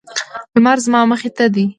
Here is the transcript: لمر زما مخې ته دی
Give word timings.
لمر 0.57 0.77
زما 0.85 1.01
مخې 1.11 1.29
ته 1.37 1.45
دی 1.53 1.65